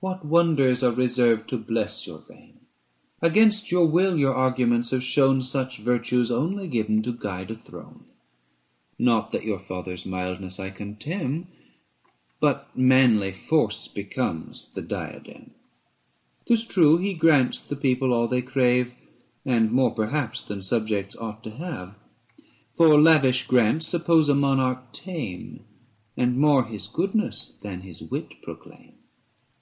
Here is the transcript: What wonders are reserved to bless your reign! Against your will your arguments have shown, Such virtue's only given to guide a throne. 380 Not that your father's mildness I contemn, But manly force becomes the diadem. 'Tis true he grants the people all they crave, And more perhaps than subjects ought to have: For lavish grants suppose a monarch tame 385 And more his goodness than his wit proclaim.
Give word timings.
What 0.00 0.26
wonders 0.26 0.82
are 0.82 0.92
reserved 0.92 1.48
to 1.48 1.56
bless 1.56 2.06
your 2.06 2.22
reign! 2.28 2.66
Against 3.22 3.70
your 3.72 3.86
will 3.86 4.18
your 4.18 4.34
arguments 4.34 4.90
have 4.90 5.02
shown, 5.02 5.40
Such 5.40 5.78
virtue's 5.78 6.30
only 6.30 6.68
given 6.68 7.00
to 7.00 7.12
guide 7.14 7.50
a 7.50 7.54
throne. 7.54 8.04
380 8.98 9.04
Not 9.06 9.32
that 9.32 9.44
your 9.44 9.58
father's 9.58 10.04
mildness 10.04 10.60
I 10.60 10.68
contemn, 10.68 11.46
But 12.40 12.76
manly 12.76 13.32
force 13.32 13.88
becomes 13.88 14.66
the 14.74 14.82
diadem. 14.82 15.52
'Tis 16.44 16.66
true 16.66 16.98
he 16.98 17.14
grants 17.14 17.62
the 17.62 17.74
people 17.74 18.12
all 18.12 18.28
they 18.28 18.42
crave, 18.42 18.92
And 19.46 19.72
more 19.72 19.94
perhaps 19.94 20.42
than 20.42 20.60
subjects 20.60 21.16
ought 21.16 21.42
to 21.44 21.50
have: 21.52 21.98
For 22.74 23.00
lavish 23.00 23.46
grants 23.46 23.86
suppose 23.86 24.28
a 24.28 24.34
monarch 24.34 24.92
tame 24.92 25.64
385 26.16 26.18
And 26.28 26.36
more 26.36 26.64
his 26.66 26.86
goodness 26.86 27.48
than 27.62 27.80
his 27.80 28.02
wit 28.02 28.34
proclaim. 28.42 28.90